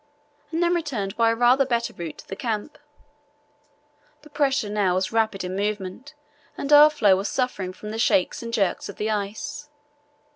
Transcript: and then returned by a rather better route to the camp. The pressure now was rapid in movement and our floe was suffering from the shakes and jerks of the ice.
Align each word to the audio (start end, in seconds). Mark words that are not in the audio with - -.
and 0.51 0.63
then 0.63 0.73
returned 0.73 1.15
by 1.15 1.29
a 1.29 1.35
rather 1.35 1.63
better 1.63 1.93
route 1.93 2.17
to 2.17 2.27
the 2.27 2.35
camp. 2.35 2.79
The 4.23 4.31
pressure 4.31 4.67
now 4.67 4.95
was 4.95 5.11
rapid 5.11 5.43
in 5.43 5.55
movement 5.55 6.15
and 6.57 6.73
our 6.73 6.89
floe 6.89 7.15
was 7.17 7.29
suffering 7.29 7.71
from 7.71 7.91
the 7.91 7.99
shakes 7.99 8.41
and 8.41 8.51
jerks 8.51 8.89
of 8.89 8.95
the 8.95 9.11
ice. 9.11 9.69